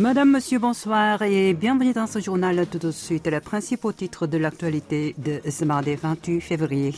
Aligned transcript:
Madame, 0.00 0.30
Monsieur, 0.30 0.58
bonsoir 0.58 1.20
et 1.20 1.52
bienvenue 1.52 1.92
dans 1.92 2.06
ce 2.06 2.20
journal. 2.20 2.66
Tout 2.66 2.78
de 2.78 2.90
suite, 2.90 3.26
les 3.26 3.40
principaux 3.40 3.92
titres 3.92 4.26
de 4.26 4.38
l'actualité 4.38 5.14
de 5.18 5.42
ce 5.50 5.62
mardi 5.66 5.94
28 5.94 6.40
février. 6.40 6.94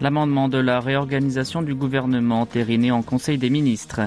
L'amendement 0.00 0.48
de 0.48 0.58
la 0.58 0.78
réorganisation 0.78 1.60
du 1.60 1.74
gouvernement 1.74 2.42
entériné 2.42 2.92
en 2.92 3.02
Conseil 3.02 3.36
des 3.36 3.50
ministres. 3.50 4.02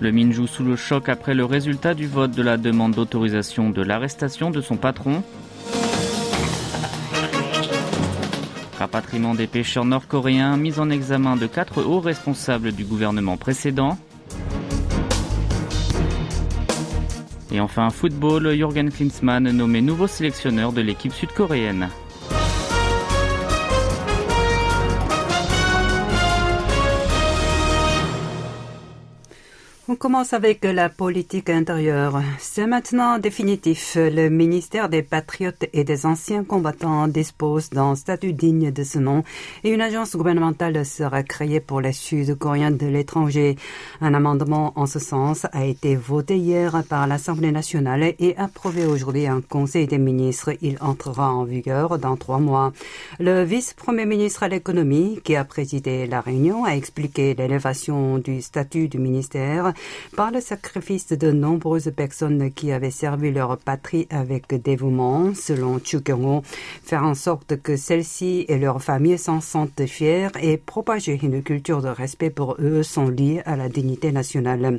Le 0.00 0.10
Minjou 0.10 0.48
sous 0.48 0.64
le 0.64 0.74
choc 0.74 1.08
après 1.08 1.34
le 1.34 1.44
résultat 1.44 1.94
du 1.94 2.08
vote 2.08 2.32
de 2.32 2.42
la 2.42 2.56
demande 2.56 2.96
d'autorisation 2.96 3.70
de 3.70 3.80
l'arrestation 3.80 4.50
de 4.50 4.60
son 4.60 4.76
patron. 4.76 5.22
Rapatriement 8.80 9.34
des 9.34 9.46
pêcheurs 9.46 9.84
nord-coréens, 9.84 10.56
mise 10.56 10.80
en 10.80 10.88
examen 10.88 11.36
de 11.36 11.46
quatre 11.46 11.82
hauts 11.82 12.00
responsables 12.00 12.72
du 12.72 12.84
gouvernement 12.84 13.36
précédent. 13.36 13.98
Et 17.52 17.60
enfin, 17.60 17.90
football, 17.90 18.54
Jürgen 18.54 18.90
Klinsmann 18.90 19.50
nommé 19.50 19.82
nouveau 19.82 20.06
sélectionneur 20.06 20.72
de 20.72 20.80
l'équipe 20.80 21.12
sud-coréenne. 21.12 21.90
Commence 30.00 30.32
avec 30.32 30.64
la 30.64 30.88
politique 30.88 31.50
intérieure. 31.50 32.22
C'est 32.38 32.66
maintenant 32.66 33.18
définitif. 33.18 33.98
Le 34.00 34.30
ministère 34.30 34.88
des 34.88 35.02
Patriotes 35.02 35.66
et 35.74 35.84
des 35.84 36.06
Anciens 36.06 36.42
Combattants 36.42 37.06
dispose 37.06 37.68
d'un 37.68 37.94
statut 37.94 38.32
digne 38.32 38.70
de 38.70 38.82
ce 38.82 38.98
nom 38.98 39.24
et 39.62 39.68
une 39.68 39.82
agence 39.82 40.16
gouvernementale 40.16 40.86
sera 40.86 41.22
créée 41.22 41.60
pour 41.60 41.82
les 41.82 41.92
Sud-Coréens 41.92 42.70
de 42.70 42.86
l'étranger. 42.86 43.56
Un 44.00 44.14
amendement 44.14 44.72
en 44.74 44.86
ce 44.86 44.98
sens 44.98 45.46
a 45.52 45.66
été 45.66 45.96
voté 45.96 46.38
hier 46.38 46.82
par 46.88 47.06
l'Assemblée 47.06 47.52
nationale 47.52 48.14
et 48.18 48.34
approuvé 48.38 48.86
aujourd'hui 48.86 49.28
en 49.28 49.42
Conseil 49.42 49.86
des 49.86 49.98
ministres. 49.98 50.54
Il 50.62 50.78
entrera 50.80 51.30
en 51.30 51.44
vigueur 51.44 51.98
dans 51.98 52.16
trois 52.16 52.38
mois. 52.38 52.72
Le 53.18 53.44
vice-premier 53.44 54.06
ministre 54.06 54.44
à 54.44 54.48
l'économie, 54.48 55.20
qui 55.22 55.36
a 55.36 55.44
présidé 55.44 56.06
la 56.06 56.22
réunion, 56.22 56.64
a 56.64 56.70
expliqué 56.70 57.34
l'élévation 57.34 58.16
du 58.16 58.40
statut 58.40 58.88
du 58.88 58.96
ministère 58.96 59.74
par 60.16 60.30
le 60.30 60.40
sacrifice 60.40 61.08
de 61.08 61.32
nombreuses 61.32 61.92
personnes 61.94 62.50
qui 62.52 62.72
avaient 62.72 62.90
servi 62.90 63.32
leur 63.32 63.56
patrie 63.58 64.06
avec 64.10 64.54
dévouement, 64.62 65.34
selon 65.34 65.80
Chu 65.82 65.98
faire 66.82 67.04
en 67.04 67.14
sorte 67.14 67.60
que 67.60 67.76
celles-ci 67.76 68.44
et 68.48 68.58
leurs 68.58 68.82
familles 68.82 69.18
s'en 69.18 69.40
sentent 69.40 69.86
fiers 69.86 70.28
et 70.40 70.56
propager 70.56 71.18
une 71.22 71.42
culture 71.42 71.82
de 71.82 71.88
respect 71.88 72.30
pour 72.30 72.56
eux 72.60 72.82
sont 72.82 73.08
liées 73.08 73.42
à 73.44 73.56
la 73.56 73.68
dignité 73.68 74.12
nationale. 74.12 74.78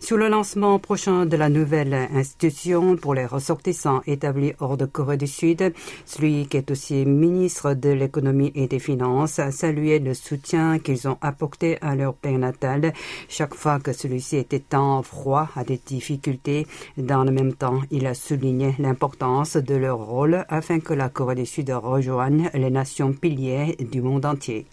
Sur 0.00 0.16
le 0.16 0.28
lancement 0.28 0.78
prochain 0.78 1.26
de 1.26 1.36
la 1.36 1.48
nouvelle 1.48 1.94
institution 2.14 2.96
pour 2.96 3.14
les 3.14 3.26
ressortissants 3.26 4.02
établis 4.06 4.52
hors 4.60 4.76
de 4.76 4.84
Corée 4.84 5.16
du 5.16 5.26
Sud, 5.26 5.72
celui 6.04 6.46
qui 6.46 6.56
est 6.56 6.70
aussi 6.70 7.06
ministre 7.06 7.74
de 7.74 7.90
l'économie 7.90 8.52
et 8.54 8.66
des 8.66 8.78
finances 8.78 9.38
a 9.38 9.50
salué 9.50 9.98
le 9.98 10.14
soutien 10.14 10.78
qu'ils 10.78 11.08
ont 11.08 11.18
apporté 11.20 11.78
à 11.80 11.94
leur 11.94 12.14
père 12.14 12.38
natal 12.38 12.92
chaque 13.28 13.54
fois 13.54 13.80
que 13.80 13.92
celui-ci 13.92 14.36
était 14.52 15.02
froid 15.02 15.48
à 15.56 15.64
des 15.64 15.80
difficultés. 15.84 16.66
Dans 16.96 17.24
le 17.24 17.30
même 17.30 17.54
temps, 17.54 17.80
il 17.90 18.06
a 18.06 18.14
souligné 18.14 18.74
l'importance 18.78 19.56
de 19.56 19.74
leur 19.74 19.98
rôle 19.98 20.44
afin 20.48 20.80
que 20.80 20.94
la 20.94 21.08
Corée 21.08 21.34
du 21.34 21.46
Sud 21.46 21.70
rejoigne 21.70 22.50
les 22.54 22.70
nations 22.70 23.12
piliers 23.12 23.76
du 23.80 24.00
monde 24.00 24.26
entier. 24.26 24.66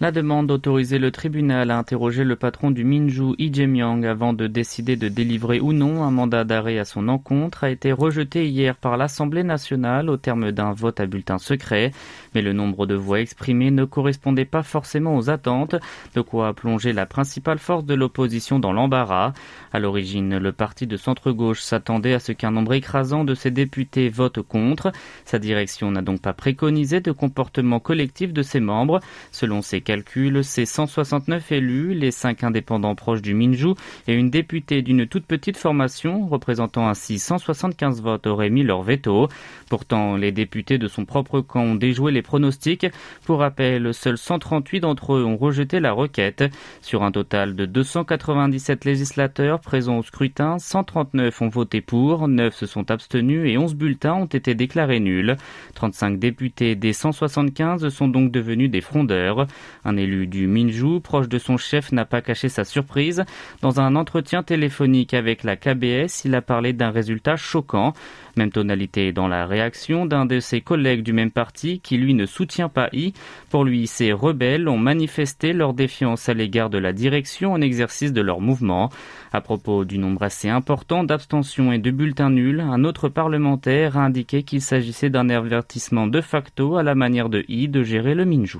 La 0.00 0.12
demande 0.12 0.46
d'autoriser 0.46 1.00
le 1.00 1.10
tribunal 1.10 1.72
à 1.72 1.78
interroger 1.78 2.22
le 2.22 2.36
patron 2.36 2.70
du 2.70 2.84
Minju, 2.84 3.34
Lee 3.36 3.82
avant 4.06 4.32
de 4.32 4.46
décider 4.46 4.94
de 4.94 5.08
délivrer 5.08 5.58
ou 5.58 5.72
non 5.72 6.04
un 6.04 6.12
mandat 6.12 6.44
d'arrêt 6.44 6.78
à 6.78 6.84
son 6.84 7.08
encontre 7.08 7.64
a 7.64 7.70
été 7.70 7.90
rejetée 7.90 8.46
hier 8.46 8.76
par 8.76 8.96
l'Assemblée 8.96 9.42
nationale 9.42 10.08
au 10.08 10.16
terme 10.16 10.52
d'un 10.52 10.70
vote 10.70 11.00
à 11.00 11.06
bulletin 11.06 11.38
secret. 11.38 11.90
Mais 12.32 12.42
le 12.42 12.52
nombre 12.52 12.86
de 12.86 12.94
voix 12.94 13.20
exprimées 13.20 13.72
ne 13.72 13.84
correspondait 13.84 14.44
pas 14.44 14.62
forcément 14.62 15.16
aux 15.16 15.30
attentes, 15.30 15.74
de 16.14 16.20
quoi 16.20 16.54
plonger 16.54 16.92
la 16.92 17.04
principale 17.04 17.58
force 17.58 17.84
de 17.84 17.94
l'opposition 17.94 18.60
dans 18.60 18.72
l'embarras. 18.72 19.32
À 19.72 19.80
l'origine, 19.80 20.38
le 20.38 20.52
parti 20.52 20.86
de 20.86 20.96
centre-gauche 20.96 21.60
s'attendait 21.60 22.14
à 22.14 22.20
ce 22.20 22.30
qu'un 22.30 22.52
nombre 22.52 22.74
écrasant 22.74 23.24
de 23.24 23.34
ses 23.34 23.50
députés 23.50 24.10
vote 24.10 24.42
contre. 24.42 24.92
Sa 25.24 25.40
direction 25.40 25.90
n'a 25.90 26.02
donc 26.02 26.22
pas 26.22 26.34
préconisé 26.34 27.00
de 27.00 27.10
comportement 27.10 27.80
collectif 27.80 28.32
de 28.32 28.42
ses 28.42 28.60
membres. 28.60 29.00
Selon 29.32 29.60
ses 29.60 29.80
calcul, 29.88 30.44
c'est 30.44 30.66
169 30.66 31.50
élus, 31.50 31.94
les 31.94 32.10
5 32.10 32.44
indépendants 32.44 32.94
proches 32.94 33.22
du 33.22 33.32
Minju 33.32 33.68
et 34.06 34.12
une 34.12 34.28
députée 34.28 34.82
d'une 34.82 35.06
toute 35.06 35.24
petite 35.24 35.56
formation, 35.56 36.26
représentant 36.26 36.90
ainsi 36.90 37.18
175 37.18 38.02
votes, 38.02 38.26
auraient 38.26 38.50
mis 38.50 38.64
leur 38.64 38.82
veto. 38.82 39.28
Pourtant, 39.70 40.16
les 40.16 40.30
députés 40.30 40.76
de 40.76 40.88
son 40.88 41.06
propre 41.06 41.40
camp 41.40 41.62
ont 41.62 41.74
déjoué 41.74 42.12
les 42.12 42.20
pronostics. 42.20 42.86
Pour 43.24 43.38
rappel, 43.38 43.94
seuls 43.94 44.18
138 44.18 44.80
d'entre 44.80 45.14
eux 45.14 45.24
ont 45.24 45.38
rejeté 45.38 45.80
la 45.80 45.92
requête. 45.92 46.44
Sur 46.82 47.02
un 47.02 47.10
total 47.10 47.56
de 47.56 47.64
297 47.64 48.84
législateurs 48.84 49.58
présents 49.60 50.00
au 50.00 50.02
scrutin, 50.02 50.58
139 50.58 51.40
ont 51.40 51.48
voté 51.48 51.80
pour, 51.80 52.28
9 52.28 52.54
se 52.54 52.66
sont 52.66 52.90
abstenus 52.90 53.50
et 53.50 53.56
11 53.56 53.74
bulletins 53.74 54.16
ont 54.16 54.26
été 54.26 54.54
déclarés 54.54 55.00
nuls. 55.00 55.38
35 55.76 56.18
députés 56.18 56.74
des 56.74 56.92
175 56.92 57.88
sont 57.88 58.08
donc 58.08 58.30
devenus 58.30 58.70
des 58.70 58.82
frondeurs. 58.82 59.46
Un 59.84 59.96
élu 59.96 60.26
du 60.26 60.46
Minju, 60.46 61.00
proche 61.00 61.28
de 61.28 61.38
son 61.38 61.56
chef, 61.56 61.92
n'a 61.92 62.04
pas 62.04 62.20
caché 62.20 62.48
sa 62.48 62.64
surprise. 62.64 63.24
Dans 63.62 63.80
un 63.80 63.96
entretien 63.96 64.42
téléphonique 64.42 65.14
avec 65.14 65.44
la 65.44 65.56
KBS, 65.56 66.24
il 66.24 66.34
a 66.34 66.42
parlé 66.42 66.72
d'un 66.72 66.90
résultat 66.90 67.36
choquant. 67.36 67.92
Même 68.36 68.52
tonalité 68.52 69.12
dans 69.12 69.26
la 69.26 69.46
réaction 69.46 70.06
d'un 70.06 70.24
de 70.24 70.38
ses 70.40 70.60
collègues 70.60 71.02
du 71.02 71.12
même 71.12 71.30
parti 71.30 71.80
qui 71.80 71.96
lui 71.96 72.14
ne 72.14 72.26
soutient 72.26 72.68
pas 72.68 72.88
I. 72.92 73.12
Pour 73.50 73.64
lui, 73.64 73.86
ces 73.86 74.12
rebelles 74.12 74.68
ont 74.68 74.78
manifesté 74.78 75.52
leur 75.52 75.74
défiance 75.74 76.28
à 76.28 76.34
l'égard 76.34 76.70
de 76.70 76.78
la 76.78 76.92
direction 76.92 77.52
en 77.52 77.60
exercice 77.60 78.12
de 78.12 78.20
leur 78.20 78.40
mouvement. 78.40 78.90
À 79.32 79.40
propos 79.40 79.84
du 79.84 79.98
nombre 79.98 80.22
assez 80.22 80.48
important 80.48 81.04
d'abstentions 81.04 81.72
et 81.72 81.78
de 81.78 81.90
bulletins 81.90 82.30
nuls, 82.30 82.60
un 82.60 82.84
autre 82.84 83.08
parlementaire 83.08 83.98
a 83.98 84.04
indiqué 84.04 84.42
qu'il 84.42 84.62
s'agissait 84.62 85.10
d'un 85.10 85.28
avertissement 85.28 86.06
de 86.06 86.20
facto 86.20 86.76
à 86.76 86.82
la 86.82 86.94
manière 86.94 87.28
de 87.28 87.44
I 87.48 87.68
de 87.68 87.82
gérer 87.82 88.14
le 88.14 88.24
Minju. 88.24 88.58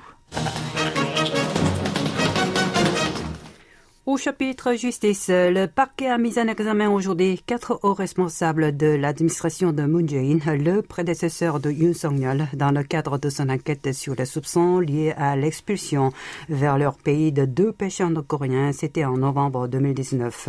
Au 4.09 4.17
chapitre 4.17 4.73
justice, 4.73 5.27
le 5.29 5.67
parquet 5.67 6.07
a 6.07 6.17
mis 6.17 6.39
en 6.39 6.49
examen 6.49 6.89
aujourd'hui 6.89 7.43
quatre 7.45 7.79
hauts 7.83 7.93
responsables 7.93 8.75
de 8.75 8.87
l'administration 8.87 9.71
de 9.71 9.83
Moon 9.83 10.09
Jae-in, 10.09 10.57
le 10.57 10.81
prédécesseur 10.81 11.61
de 11.61 11.71
Yoon 11.71 11.93
Song-yeol, 11.93 12.47
dans 12.55 12.71
le 12.71 12.83
cadre 12.85 13.19
de 13.19 13.29
son 13.29 13.51
enquête 13.51 13.93
sur 13.93 14.15
les 14.15 14.25
soupçons 14.25 14.79
liés 14.79 15.13
à 15.19 15.37
l'expulsion 15.37 16.11
vers 16.49 16.79
leur 16.79 16.95
pays 16.95 17.33
de 17.33 17.45
deux 17.45 17.71
pêcheurs 17.71 18.09
nord-coréens. 18.09 18.73
C'était 18.73 19.05
en 19.05 19.19
novembre 19.19 19.69
2019. 19.69 20.49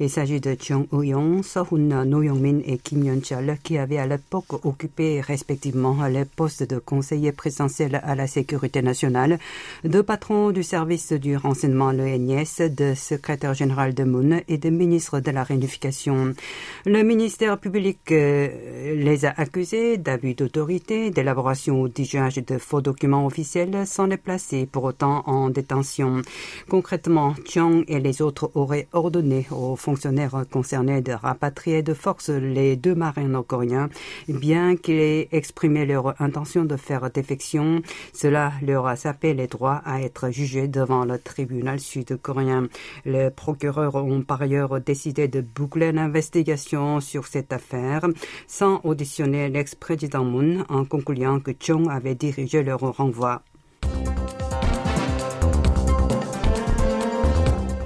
Il 0.00 0.08
s'agit 0.08 0.40
de 0.40 0.56
Chung 0.58 0.86
Woo-yong, 0.90 1.44
Sohun 1.44 2.06
No-yong-min 2.06 2.60
et 2.64 2.78
Kim 2.78 3.04
Yeon-chol, 3.04 3.58
qui 3.62 3.76
avaient 3.76 3.98
à 3.98 4.06
l'époque 4.06 4.64
occupé 4.64 5.20
respectivement 5.20 6.06
les 6.06 6.24
postes 6.24 6.62
de 6.62 6.78
conseiller 6.78 7.32
présidentiel 7.32 8.00
à 8.02 8.14
la 8.14 8.26
sécurité 8.26 8.80
nationale, 8.80 9.38
de 9.84 10.00
patron 10.00 10.50
du 10.50 10.62
service 10.62 11.12
du 11.12 11.36
renseignement 11.36 11.92
l'ENS, 11.92 12.62
de 12.70 12.85
secrétaire 12.94 13.54
général 13.54 13.94
de 13.94 14.04
Moon 14.04 14.40
et 14.48 14.58
de 14.58 14.70
ministre 14.70 15.20
de 15.20 15.30
la 15.30 15.42
Réunification. 15.42 16.34
Le 16.84 17.02
ministère 17.02 17.58
public 17.58 17.98
euh, 18.12 18.94
les 18.94 19.24
a 19.24 19.34
accusés 19.36 19.96
d'abus 19.96 20.34
d'autorité, 20.34 21.10
d'élaboration 21.10 21.80
ou 21.80 21.88
d'usage 21.88 22.36
de 22.36 22.58
faux 22.58 22.80
documents 22.80 23.26
officiels 23.26 23.86
sans 23.86 24.06
les 24.06 24.16
placer 24.16 24.66
pour 24.66 24.84
autant 24.84 25.22
en 25.26 25.50
détention. 25.50 26.22
Concrètement, 26.68 27.34
Chiang 27.44 27.82
et 27.88 27.98
les 27.98 28.22
autres 28.22 28.50
auraient 28.54 28.88
ordonné 28.92 29.46
aux 29.50 29.76
fonctionnaires 29.76 30.44
concernés 30.50 31.00
de 31.00 31.12
rapatrier 31.12 31.82
de 31.82 31.94
force 31.94 32.30
les 32.30 32.76
deux 32.76 32.94
marins 32.94 33.28
nord-coréens, 33.28 33.88
bien 34.28 34.76
qu'ils 34.76 35.00
aient 35.00 35.28
exprimé 35.32 35.86
leur 35.86 36.20
intention 36.20 36.64
de 36.64 36.76
faire 36.76 37.10
défection. 37.10 37.82
Cela 38.12 38.52
leur 38.62 38.86
a 38.86 38.96
sapé 38.96 39.34
les 39.34 39.46
droits 39.46 39.82
à 39.84 40.00
être 40.02 40.30
jugés 40.30 40.68
devant 40.68 41.04
le 41.04 41.18
tribunal 41.18 41.80
sud-coréen. 41.80 42.68
Les 43.04 43.30
procureurs 43.30 43.96
ont 43.96 44.22
par 44.22 44.42
ailleurs 44.42 44.80
décidé 44.80 45.28
de 45.28 45.40
boucler 45.40 45.92
l'investigation 45.92 47.00
sur 47.00 47.26
cette 47.26 47.52
affaire 47.52 48.06
sans 48.46 48.80
auditionner 48.84 49.48
l'ex-président 49.48 50.24
Moon 50.24 50.64
en 50.68 50.84
concluant 50.84 51.40
que 51.40 51.52
Chung 51.58 51.88
avait 51.90 52.14
dirigé 52.14 52.62
leur 52.62 52.80
renvoi. 52.80 53.42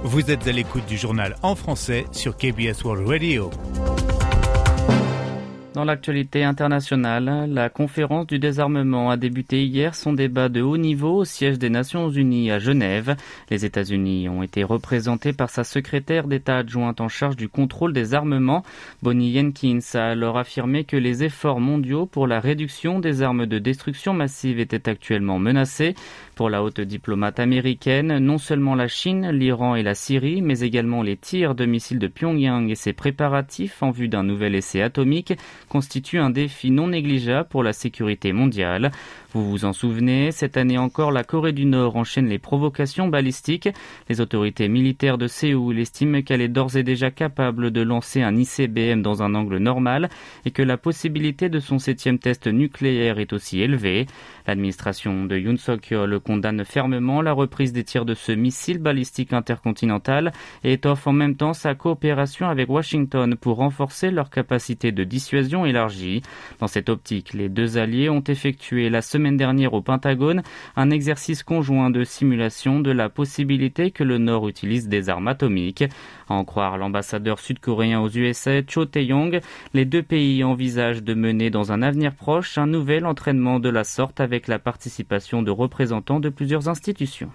Vous 0.03 0.29
êtes 0.29 0.45
à 0.47 0.51
l'écoute 0.51 0.85
du 0.87 0.97
journal 0.97 1.35
en 1.41 1.55
français 1.55 2.05
sur 2.11 2.35
KBS 2.35 2.83
World 2.83 3.07
Radio. 3.07 3.49
Dans 5.73 5.85
l'actualité 5.85 6.43
internationale, 6.43 7.49
la 7.49 7.69
conférence 7.69 8.27
du 8.27 8.39
désarmement 8.39 9.09
a 9.09 9.15
débuté 9.15 9.63
hier 9.63 9.95
son 9.95 10.11
débat 10.11 10.49
de 10.49 10.61
haut 10.61 10.75
niveau 10.75 11.19
au 11.19 11.23
siège 11.23 11.57
des 11.59 11.69
Nations 11.69 12.09
Unies 12.09 12.51
à 12.51 12.59
Genève. 12.59 13.15
Les 13.49 13.63
États-Unis 13.63 14.27
ont 14.27 14.43
été 14.43 14.65
représentés 14.65 15.31
par 15.31 15.49
sa 15.49 15.63
secrétaire 15.63 16.27
d'État 16.27 16.57
adjointe 16.57 16.99
en 16.99 17.07
charge 17.07 17.37
du 17.37 17.47
contrôle 17.47 17.93
des 17.93 18.13
armements. 18.13 18.65
Bonnie 19.01 19.33
Jenkins 19.33 19.79
a 19.93 20.09
alors 20.09 20.37
affirmé 20.37 20.83
que 20.83 20.97
les 20.97 21.23
efforts 21.23 21.61
mondiaux 21.61 22.05
pour 22.05 22.27
la 22.27 22.41
réduction 22.41 22.99
des 22.99 23.21
armes 23.21 23.45
de 23.45 23.57
destruction 23.57 24.13
massive 24.13 24.59
étaient 24.59 24.89
actuellement 24.89 25.39
menacés. 25.39 25.95
Pour 26.35 26.49
la 26.49 26.63
haute 26.63 26.81
diplomate 26.81 27.39
américaine, 27.39 28.17
non 28.17 28.39
seulement 28.39 28.75
la 28.75 28.89
Chine, 28.89 29.29
l'Iran 29.29 29.75
et 29.75 29.83
la 29.83 29.95
Syrie, 29.95 30.41
mais 30.41 30.59
également 30.61 31.01
les 31.01 31.15
tirs 31.15 31.55
de 31.55 31.65
missiles 31.65 31.99
de 31.99 32.07
Pyongyang 32.07 32.69
et 32.69 32.75
ses 32.75 32.93
préparatifs 32.93 33.81
en 33.81 33.91
vue 33.91 34.09
d'un 34.09 34.23
nouvel 34.23 34.55
essai 34.55 34.81
atomique 34.81 35.33
constituent 35.69 36.19
un 36.19 36.29
défi 36.29 36.71
non 36.71 36.87
négligeable 36.87 37.49
pour 37.49 37.63
la 37.63 37.73
sécurité 37.73 38.33
mondiale. 38.33 38.91
Vous 39.33 39.49
vous 39.49 39.63
en 39.63 39.71
souvenez, 39.71 40.31
cette 40.33 40.57
année 40.57 40.77
encore, 40.77 41.11
la 41.11 41.23
Corée 41.23 41.53
du 41.53 41.65
Nord 41.65 41.95
enchaîne 41.95 42.27
les 42.27 42.37
provocations 42.37 43.07
balistiques. 43.07 43.69
Les 44.09 44.19
autorités 44.19 44.67
militaires 44.67 45.17
de 45.17 45.27
Séoul 45.27 45.79
estiment 45.79 46.21
qu'elle 46.21 46.41
est 46.41 46.49
d'ores 46.49 46.75
et 46.75 46.83
déjà 46.83 47.11
capable 47.11 47.71
de 47.71 47.81
lancer 47.81 48.21
un 48.21 48.35
ICBM 48.35 49.01
dans 49.01 49.23
un 49.23 49.33
angle 49.33 49.57
normal 49.57 50.09
et 50.45 50.51
que 50.51 50.61
la 50.61 50.77
possibilité 50.77 51.47
de 51.47 51.59
son 51.59 51.79
septième 51.79 52.19
test 52.19 52.47
nucléaire 52.47 53.19
est 53.19 53.31
aussi 53.31 53.61
élevée. 53.61 54.05
L'administration 54.47 55.23
de 55.25 55.37
Yoon 55.37 55.57
Suk-yeol 55.57 56.19
condamne 56.19 56.65
fermement 56.65 57.21
la 57.21 57.31
reprise 57.31 57.71
des 57.71 57.85
tirs 57.85 58.05
de 58.05 58.13
ce 58.13 58.31
missile 58.31 58.79
balistique 58.79 59.31
intercontinental 59.31 60.33
et 60.63 60.73
étoffe 60.73 61.07
en 61.07 61.13
même 61.13 61.35
temps 61.35 61.53
sa 61.53 61.73
coopération 61.73 62.47
avec 62.47 62.69
Washington 62.69 63.35
pour 63.35 63.57
renforcer 63.57 64.11
leur 64.11 64.29
capacité 64.29 64.91
de 64.91 65.03
dissuasion 65.03 65.50
élargie. 65.65 66.21
Dans 66.59 66.67
cette 66.67 66.89
optique, 66.89 67.33
les 67.33 67.49
deux 67.49 67.77
alliés 67.77 68.09
ont 68.09 68.23
effectué 68.23 68.89
la 68.89 69.01
semaine 69.01 69.37
dernière 69.37 69.73
au 69.73 69.81
Pentagone 69.81 70.41
un 70.75 70.89
exercice 70.89 71.43
conjoint 71.43 71.89
de 71.89 72.03
simulation 72.03 72.79
de 72.79 72.91
la 72.91 73.09
possibilité 73.09 73.91
que 73.91 74.03
le 74.03 74.17
Nord 74.17 74.47
utilise 74.47 74.87
des 74.87 75.09
armes 75.09 75.27
atomiques. 75.27 75.83
À 76.29 76.33
en 76.33 76.45
croire 76.45 76.77
l'ambassadeur 76.77 77.39
sud-coréen 77.39 77.99
aux 77.99 78.09
USA, 78.09 78.61
Cho 78.67 78.85
Tae-yong, 78.85 79.41
les 79.73 79.85
deux 79.85 80.03
pays 80.03 80.43
envisagent 80.43 81.03
de 81.03 81.13
mener 81.13 81.49
dans 81.49 81.71
un 81.71 81.81
avenir 81.81 82.15
proche 82.15 82.57
un 82.57 82.67
nouvel 82.67 83.05
entraînement 83.05 83.59
de 83.59 83.69
la 83.69 83.83
sorte 83.83 84.19
avec 84.19 84.47
la 84.47 84.59
participation 84.59 85.43
de 85.43 85.51
représentants 85.51 86.19
de 86.19 86.29
plusieurs 86.29 86.69
institutions. 86.69 87.31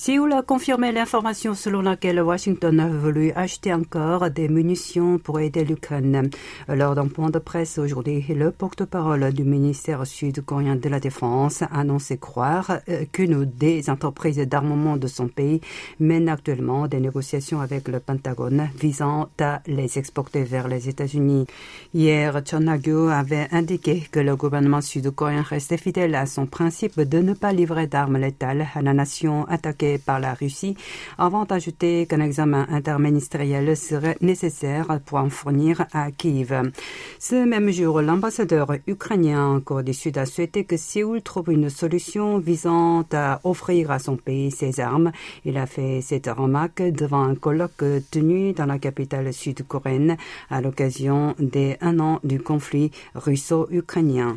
Séoul 0.00 0.32
a 0.32 0.42
confirmé 0.42 0.92
l'information 0.92 1.54
selon 1.54 1.82
laquelle 1.82 2.20
Washington 2.20 2.78
a 2.78 2.86
voulu 2.86 3.32
acheter 3.32 3.74
encore 3.74 4.30
des 4.30 4.48
munitions 4.48 5.18
pour 5.18 5.40
aider 5.40 5.64
l'Ukraine. 5.64 6.30
Lors 6.68 6.94
d'un 6.94 7.08
point 7.08 7.30
de 7.30 7.40
presse 7.40 7.78
aujourd'hui, 7.78 8.24
le 8.28 8.52
porte-parole 8.52 9.32
du 9.32 9.42
ministère 9.42 10.06
sud-coréen 10.06 10.76
de 10.76 10.88
la 10.88 11.00
Défense 11.00 11.62
a 11.62 11.80
annoncé 11.80 12.16
croire 12.16 12.78
euh, 12.88 13.06
qu'une 13.10 13.44
des 13.44 13.90
entreprises 13.90 14.38
d'armement 14.38 14.96
de 14.96 15.08
son 15.08 15.26
pays 15.26 15.60
mène 15.98 16.28
actuellement 16.28 16.86
des 16.86 17.00
négociations 17.00 17.60
avec 17.60 17.88
le 17.88 17.98
Pentagone 17.98 18.70
visant 18.78 19.28
à 19.40 19.62
les 19.66 19.98
exporter 19.98 20.44
vers 20.44 20.68
les 20.68 20.88
États-Unis. 20.88 21.46
Hier, 21.92 22.40
Chon 22.48 22.68
avait 22.68 23.48
indiqué 23.50 24.06
que 24.12 24.20
le 24.20 24.36
gouvernement 24.36 24.80
sud-coréen 24.80 25.42
restait 25.42 25.76
fidèle 25.76 26.14
à 26.14 26.26
son 26.26 26.46
principe 26.46 27.00
de 27.00 27.18
ne 27.18 27.34
pas 27.34 27.52
livrer 27.52 27.88
d'armes 27.88 28.18
létales 28.18 28.68
à 28.76 28.80
la 28.80 28.94
nation 28.94 29.44
attaquée 29.48 29.87
par 29.96 30.20
la 30.20 30.34
Russie 30.34 30.76
avant 31.16 31.46
d'ajouter 31.46 32.04
qu'un 32.06 32.20
examen 32.20 32.66
interministériel 32.68 33.74
serait 33.76 34.18
nécessaire 34.20 35.00
pour 35.06 35.18
en 35.18 35.30
fournir 35.30 35.86
à 35.94 36.10
Kiev. 36.10 36.70
Ce 37.18 37.36
même 37.36 37.70
jour, 37.70 38.02
l'ambassadeur 38.02 38.74
ukrainien 38.86 39.46
en 39.46 39.60
Corée 39.60 39.84
du 39.84 39.94
Sud 39.94 40.18
a 40.18 40.26
souhaité 40.26 40.64
que 40.64 40.76
Séoul 40.76 41.22
trouve 41.22 41.50
une 41.52 41.70
solution 41.70 42.38
visant 42.38 43.04
à 43.12 43.40
offrir 43.44 43.90
à 43.90 43.98
son 43.98 44.16
pays 44.16 44.50
ses 44.50 44.80
armes. 44.80 45.12
Il 45.46 45.56
a 45.56 45.66
fait 45.66 46.00
cette 46.02 46.26
remarque 46.26 46.82
devant 46.82 47.22
un 47.22 47.34
colloque 47.34 47.84
tenu 48.10 48.52
dans 48.52 48.66
la 48.66 48.78
capitale 48.78 49.32
sud-coréenne 49.32 50.16
à 50.50 50.60
l'occasion 50.60 51.34
des 51.38 51.76
un 51.80 52.00
an 52.00 52.20
du 52.24 52.40
conflit 52.40 52.90
russo-ukrainien. 53.14 54.36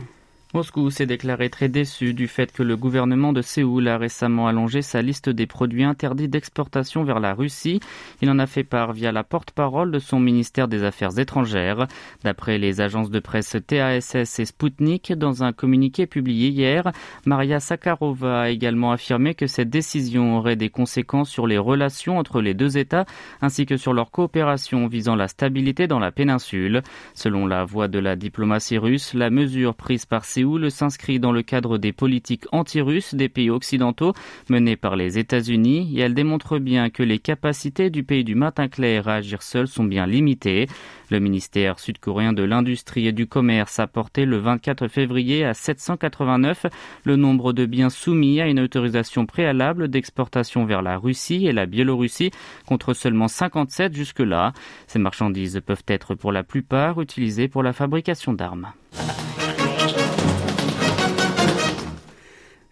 Moscou 0.54 0.90
s'est 0.90 1.06
déclaré 1.06 1.50
très 1.50 1.70
déçu 1.70 2.14
du 2.14 2.28
fait 2.28 2.52
que 2.52 2.62
le 2.62 2.76
gouvernement 2.76 3.32
de 3.32 3.42
Séoul 3.42 3.88
a 3.88 3.98
récemment 3.98 4.48
allongé 4.48 4.82
sa 4.82 5.02
liste 5.02 5.30
des 5.30 5.48
produits 5.48 5.86
interdits 5.86 6.28
d'exportation 6.28 7.06
vers 7.06 7.22
la 7.22 7.34
Russie. 7.34 7.80
Il 8.22 8.30
en 8.30 8.38
a 8.38 8.46
fait 8.48 8.66
part 8.66 8.92
via 8.92 9.14
la 9.14 9.24
porte-parole 9.24 9.92
de 9.92 10.00
son 10.00 10.20
ministère 10.20 10.68
des 10.68 10.84
Affaires 10.84 11.18
étrangères. 11.18 11.88
D'après 12.26 12.58
les 12.58 12.82
agences 12.82 13.10
de 13.10 13.22
presse 13.22 13.56
TASS 13.66 14.40
et 14.40 14.46
Sputnik, 14.46 15.14
dans 15.14 15.42
un 15.42 15.54
communiqué 15.54 16.06
publié 16.06 16.50
hier, 16.50 16.92
Maria 17.26 17.62
Sakharova 17.62 18.42
a 18.42 18.50
également 18.50 18.92
affirmé 18.92 19.36
que 19.36 19.48
cette 19.48 19.70
décision 19.70 20.38
aurait 20.38 20.58
des 20.58 20.70
conséquences 20.70 21.30
sur 21.30 21.48
les 21.48 21.58
relations 21.58 22.18
entre 22.18 22.42
les 22.42 22.54
deux 22.54 22.78
États 22.78 23.06
ainsi 23.42 23.66
que 23.66 23.78
sur 23.78 23.94
leur 23.94 24.12
coopération 24.12 24.88
visant 24.88 25.16
la 25.16 25.30
stabilité 25.30 25.88
dans 25.88 26.00
la 26.00 26.12
péninsule. 26.12 26.82
Selon 27.14 27.48
la 27.48 27.64
voix 27.64 27.88
de 27.88 28.00
la 28.00 28.18
diplomatie 28.18 28.78
russe, 28.78 29.14
la 29.14 29.30
mesure 29.30 29.76
prise 29.76 30.06
par 30.06 30.26
Séoul 30.26 30.41
Séoul 30.42 30.72
s'inscrit 30.72 31.20
dans 31.20 31.32
le 31.32 31.44
cadre 31.44 31.78
des 31.78 31.94
politiques 31.94 32.46
anti-russes 32.52 33.14
des 33.14 33.30
pays 33.30 33.52
occidentaux 33.52 34.14
menées 34.50 34.76
par 34.76 34.96
les 34.96 35.20
États-Unis 35.20 35.94
et 35.96 36.00
elle 36.00 36.16
démontre 36.16 36.58
bien 36.58 36.90
que 36.90 37.04
les 37.04 37.20
capacités 37.20 37.92
du 37.92 38.04
pays 38.04 38.24
du 38.24 38.34
matin 38.34 38.68
clair 38.68 39.08
à 39.08 39.18
agir 39.18 39.44
seul 39.44 39.68
sont 39.68 39.84
bien 39.84 40.08
limitées. 40.08 40.66
Le 41.12 41.20
ministère 41.20 41.78
sud-coréen 41.78 42.34
de 42.34 42.42
l'Industrie 42.42 43.06
et 43.06 43.12
du 43.12 43.28
Commerce 43.28 43.78
a 43.78 43.86
porté 43.86 44.26
le 44.26 44.40
24 44.40 44.88
février 44.88 45.46
à 45.46 45.54
789 45.54 46.66
le 47.04 47.18
nombre 47.18 47.54
de 47.54 47.68
biens 47.68 47.92
soumis 47.92 48.42
à 48.42 48.48
une 48.48 48.62
autorisation 48.62 49.28
préalable 49.28 49.90
d'exportation 49.90 50.66
vers 50.66 50.82
la 50.82 50.98
Russie 50.98 51.46
et 51.46 51.54
la 51.54 51.68
Biélorussie 51.68 52.32
contre 52.66 52.96
seulement 52.96 53.28
57 53.28 53.94
jusque-là. 53.94 54.54
Ces 54.88 54.98
marchandises 54.98 55.62
peuvent 55.64 55.86
être 55.88 56.16
pour 56.16 56.32
la 56.32 56.42
plupart 56.44 57.00
utilisées 57.00 57.48
pour 57.48 57.62
la 57.62 57.74
fabrication 57.74 58.34
d'armes. 58.34 58.72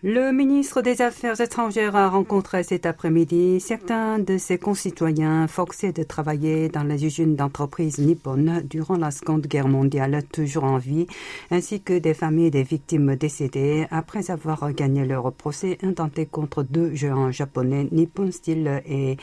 Le 0.01 0.31
ministre 0.31 0.81
des 0.81 1.01
Affaires 1.01 1.42
étrangères 1.42 1.98
a 1.98 2.07
rencontré 2.07 2.63
cet 2.63 2.86
après-midi 2.86 3.60
certains 3.60 4.18
de 4.18 4.38
ses 4.38 4.57
concitoyens 4.57 5.46
forcés 5.48 5.92
de 5.92 6.04
travailler 6.04 6.69
dans 6.69 6.84
les 6.84 7.06
usines 7.06 7.36
d'entreprises 7.36 7.98
nippones 7.98 8.62
durant 8.63 8.96
la 8.96 9.12
Seconde 9.12 9.46
Guerre 9.46 9.68
mondiale, 9.68 10.24
toujours 10.31 10.63
en 10.63 10.78
vie, 10.78 11.06
ainsi 11.51 11.81
que 11.81 12.00
des 12.00 12.13
familles 12.13 12.50
des 12.50 12.63
victimes 12.63 13.18
décédées 13.18 13.88
après 13.92 14.31
avoir 14.31 14.72
gagné 14.72 15.06
leur 15.06 15.34
procès 15.34 15.78
intenté 15.84 16.25
contre 16.25 16.63
deux 16.63 16.96
géants 16.96 17.32
japonais, 17.32 17.89
Nippon 17.91 18.32
Steel 18.32 18.82
et, 18.86 19.18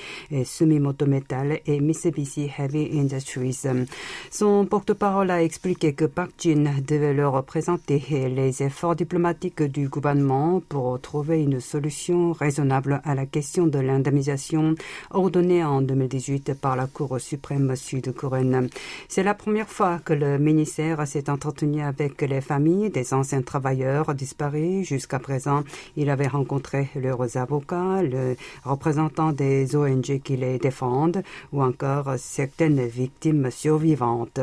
Sumimoto 0.44 1.06
Metal 1.06 1.58
et 1.64 1.80
Mitsubishi 1.80 2.50
Heavy 2.58 3.00
Industries. 3.00 3.62
Son 4.30 4.66
porte-parole 4.66 5.30
a 5.30 5.42
expliqué 5.42 5.94
que 5.94 6.04
Park 6.04 6.32
Jin 6.36 6.66
devait 6.86 7.14
leur 7.14 7.42
présenter 7.44 8.28
les 8.28 8.62
efforts 8.62 8.94
diplomatiques 8.94 9.62
du 9.62 9.88
gouvernement 9.88 10.60
pour 10.68 11.00
trouver 11.00 11.42
une 11.42 11.60
solution 11.60 12.32
raisonnable 12.32 13.00
à 13.04 13.14
la 13.14 13.26
question 13.26 13.66
de 13.66 13.78
l'indemnisation 13.78 14.74
ordonnée 15.10 15.64
en 15.64 15.82
2018 15.82 16.54
par 16.54 16.76
la 16.76 16.86
Cour 16.86 17.20
suprême 17.20 17.74
sud-coréenne. 17.76 18.68
C'est 19.08 19.22
la 19.22 19.34
première 19.34 19.68
fois 19.68 19.98
que 20.04 20.12
le 20.12 20.38
ministère 20.38 21.06
s'est 21.06 21.30
entretenu 21.30 21.82
avec 21.82 22.20
les 22.22 22.40
familles 22.40 22.90
des 22.90 23.14
anciens 23.14 23.42
travailleurs 23.42 24.14
disparus. 24.14 24.86
Jusqu'à 24.86 25.18
présent, 25.18 25.62
il 25.96 26.10
avait 26.10 26.28
rencontré 26.28 26.88
leurs 26.96 27.36
avocats, 27.36 28.02
le 28.02 28.36
représentant 28.64 29.32
des 29.32 29.76
ONG 29.76 30.20
qui 30.22 30.36
les 30.36 30.58
défendent 30.58 31.22
ou 31.52 31.62
encore 31.62 32.14
certaines 32.18 32.86
victimes 32.86 33.50
survivantes. 33.50 34.40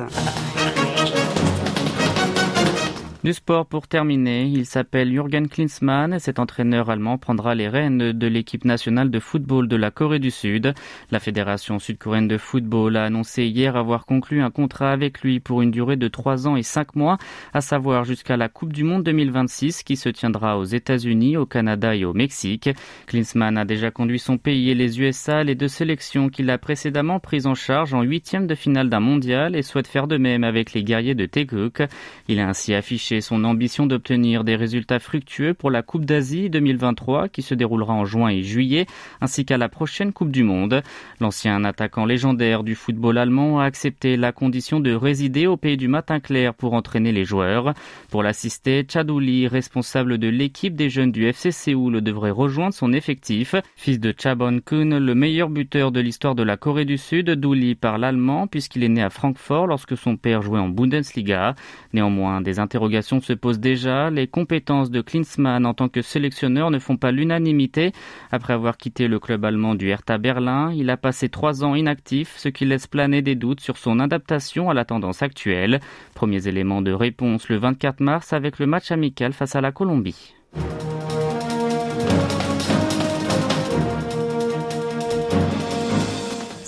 Du 3.23 3.31
sport 3.31 3.65
pour 3.65 3.87
terminer, 3.87 4.43
il 4.43 4.65
s'appelle 4.65 5.09
Jürgen 5.09 5.47
Klinsmann 5.47 6.13
et 6.13 6.19
cet 6.19 6.39
entraîneur 6.39 6.89
allemand 6.89 7.17
prendra 7.17 7.55
les 7.55 7.69
rênes 7.69 8.11
de 8.11 8.27
l'équipe 8.27 8.65
nationale 8.65 9.09
de 9.09 9.19
football 9.21 9.69
de 9.69 9.77
la 9.77 9.91
Corée 9.91 10.19
du 10.19 10.29
Sud. 10.29 10.73
La 11.09 11.21
Fédération 11.21 11.79
sud-coréenne 11.79 12.27
de 12.27 12.37
football 12.37 12.97
a 12.97 13.05
annoncé 13.05 13.45
hier 13.45 13.77
avoir 13.77 14.05
conclu 14.05 14.41
un 14.41 14.51
contrat 14.51 14.91
avec 14.91 15.21
lui 15.21 15.39
pour 15.39 15.61
une 15.61 15.71
durée 15.71 15.95
de 15.95 16.09
trois 16.09 16.49
ans 16.49 16.57
et 16.57 16.63
cinq 16.63 16.97
mois, 16.97 17.17
à 17.53 17.61
savoir 17.61 18.03
jusqu'à 18.03 18.35
la 18.35 18.49
Coupe 18.49 18.73
du 18.73 18.83
Monde 18.83 19.03
2026 19.03 19.83
qui 19.83 19.95
se 19.95 20.09
tiendra 20.09 20.57
aux 20.57 20.65
États-Unis, 20.65 21.37
au 21.37 21.45
Canada 21.45 21.95
et 21.95 22.03
au 22.03 22.11
Mexique. 22.11 22.71
Klinsmann 23.07 23.57
a 23.57 23.63
déjà 23.63 23.89
conduit 23.89 24.19
son 24.19 24.37
pays 24.37 24.69
et 24.69 24.75
les 24.75 24.99
USA, 24.99 25.45
les 25.45 25.55
deux 25.55 25.69
sélections 25.69 26.27
qu'il 26.27 26.49
a 26.49 26.57
précédemment 26.57 27.21
prises 27.21 27.47
en 27.47 27.55
charge 27.55 27.93
en 27.93 28.01
huitième 28.01 28.47
de 28.47 28.55
finale 28.55 28.89
d'un 28.89 28.99
mondial 28.99 29.55
et 29.55 29.61
souhaite 29.61 29.87
faire 29.87 30.07
de 30.07 30.17
même 30.17 30.43
avec 30.43 30.73
les 30.73 30.83
guerriers 30.83 31.15
de 31.15 31.25
Taeguk. 31.25 31.83
Il 32.27 32.41
a 32.41 32.49
ainsi 32.49 32.73
affiché 32.73 33.12
son 33.21 33.43
ambition 33.43 33.85
d'obtenir 33.85 34.43
des 34.43 34.55
résultats 34.55 34.99
fructueux 34.99 35.53
pour 35.53 35.71
la 35.71 35.81
Coupe 35.81 36.05
d'Asie 36.05 36.49
2023 36.49 37.29
qui 37.29 37.41
se 37.41 37.53
déroulera 37.53 37.93
en 37.93 38.05
juin 38.05 38.29
et 38.29 38.43
juillet, 38.43 38.85
ainsi 39.21 39.45
qu'à 39.45 39.57
la 39.57 39.69
prochaine 39.69 40.13
Coupe 40.13 40.31
du 40.31 40.43
Monde. 40.43 40.81
L'ancien 41.19 41.63
attaquant 41.63 42.05
légendaire 42.05 42.63
du 42.63 42.75
football 42.75 43.17
allemand 43.17 43.59
a 43.59 43.65
accepté 43.65 44.17
la 44.17 44.31
condition 44.31 44.79
de 44.79 44.93
résider 44.93 45.47
au 45.47 45.57
pays 45.57 45.77
du 45.77 45.87
matin 45.87 46.19
clair 46.19 46.53
pour 46.53 46.73
entraîner 46.73 47.11
les 47.11 47.25
joueurs. 47.25 47.73
Pour 48.09 48.23
l'assister, 48.23 48.85
Chadouli, 48.87 49.47
responsable 49.47 50.17
de 50.17 50.27
l'équipe 50.27 50.75
des 50.75 50.89
jeunes 50.89 51.11
du 51.11 51.25
FC 51.25 51.51
Séoul, 51.51 52.01
devrait 52.01 52.31
rejoindre 52.31 52.73
son 52.73 52.93
effectif. 52.93 53.55
Fils 53.75 53.99
de 53.99 54.13
Chabon 54.17 54.59
Kun, 54.59 54.99
le 54.99 55.15
meilleur 55.15 55.49
buteur 55.49 55.91
de 55.91 55.99
l'histoire 55.99 56.35
de 56.35 56.43
la 56.43 56.57
Corée 56.57 56.85
du 56.85 56.97
Sud, 56.97 57.29
Douli 57.29 57.75
parle 57.75 58.03
allemand 58.03 58.47
puisqu'il 58.47 58.83
est 58.83 58.89
né 58.89 59.01
à 59.01 59.09
Francfort 59.09 59.67
lorsque 59.67 59.97
son 59.97 60.17
père 60.17 60.41
jouait 60.41 60.59
en 60.59 60.69
Bundesliga. 60.69 61.55
Néanmoins, 61.93 62.41
des 62.41 62.59
interrogations 62.59 63.02
se 63.03 63.33
posent 63.33 63.59
déjà. 63.59 64.09
Les 64.09 64.27
compétences 64.27 64.89
de 64.89 65.01
Klinsmann 65.01 65.65
en 65.65 65.73
tant 65.73 65.89
que 65.89 66.01
sélectionneur 66.01 66.71
ne 66.71 66.79
font 66.79 66.97
pas 66.97 67.11
l'unanimité. 67.11 67.91
Après 68.31 68.53
avoir 68.53 68.77
quitté 68.77 69.07
le 69.07 69.19
club 69.19 69.45
allemand 69.45 69.75
du 69.75 69.89
Hertha 69.89 70.17
Berlin, 70.17 70.71
il 70.73 70.89
a 70.89 70.97
passé 70.97 71.29
trois 71.29 71.63
ans 71.63 71.75
inactif, 71.75 72.35
ce 72.37 72.49
qui 72.49 72.65
laisse 72.65 72.87
planer 72.87 73.21
des 73.21 73.35
doutes 73.35 73.61
sur 73.61 73.77
son 73.77 73.99
adaptation 73.99 74.69
à 74.69 74.73
la 74.73 74.85
tendance 74.85 75.21
actuelle. 75.21 75.79
Premiers 76.15 76.47
éléments 76.47 76.81
de 76.81 76.91
réponse 76.91 77.49
le 77.49 77.57
24 77.57 77.99
mars 77.99 78.33
avec 78.33 78.59
le 78.59 78.65
match 78.65 78.91
amical 78.91 79.33
face 79.33 79.55
à 79.55 79.61
la 79.61 79.71
Colombie. 79.71 80.33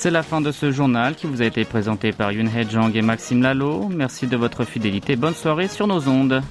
C'est 0.05 0.12
la 0.12 0.21
fin 0.21 0.39
de 0.39 0.51
ce 0.51 0.71
journal 0.71 1.15
qui 1.15 1.25
vous 1.25 1.41
a 1.41 1.45
été 1.45 1.65
présenté 1.65 2.12
par 2.12 2.31
Yun 2.31 2.45
He 2.45 2.69
Jang 2.69 2.95
et 2.95 3.01
Maxime 3.01 3.41
Lalo. 3.41 3.89
Merci 3.89 4.27
de 4.27 4.38
votre 4.38 4.63
fidélité. 4.63 5.15
Bonne 5.15 5.33
soirée 5.33 5.67
sur 5.67 5.88
nos 5.88 6.07
ondes. 6.07 6.43